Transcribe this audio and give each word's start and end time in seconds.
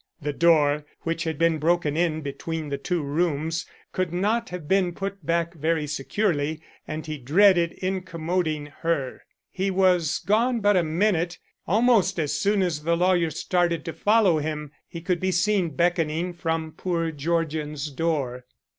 The 0.19 0.33
door, 0.33 0.83
which 1.01 1.25
had 1.25 1.37
been 1.37 1.59
broken 1.59 1.95
in 1.95 2.21
between 2.21 2.69
the 2.69 2.79
two 2.79 3.03
rooms, 3.03 3.67
could 3.91 4.11
not 4.11 4.49
have 4.49 4.67
been 4.67 4.93
put 4.93 5.23
back 5.23 5.53
very 5.53 5.85
securely, 5.85 6.59
and 6.87 7.05
he 7.05 7.19
dreaded 7.19 7.73
incommoding 7.83 8.71
her. 8.81 9.21
He 9.51 9.69
was 9.69 10.17
gone 10.17 10.59
but 10.59 10.75
a 10.75 10.81
minute. 10.83 11.37
Almost 11.67 12.17
as 12.19 12.33
soon 12.33 12.63
as 12.63 12.81
the 12.81 12.97
lawyer 12.97 13.29
started 13.29 13.85
to 13.85 13.93
follow 13.93 14.39
him, 14.39 14.71
he 14.87 15.01
could 15.01 15.19
be 15.19 15.29
seen 15.31 15.69
beckoning 15.69 16.33
from 16.33 16.71
poor 16.71 17.11
Georgian's 17.11 17.91
door. 17.91 18.45